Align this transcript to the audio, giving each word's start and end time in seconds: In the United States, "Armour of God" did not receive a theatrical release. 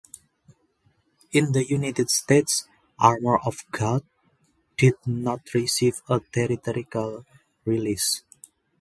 In 1.31 1.51
the 1.51 1.63
United 1.63 2.09
States, 2.09 2.67
"Armour 2.97 3.37
of 3.45 3.59
God" 3.69 4.01
did 4.75 4.95
not 5.05 5.53
receive 5.53 6.01
a 6.09 6.19
theatrical 6.19 7.23
release. 7.65 8.23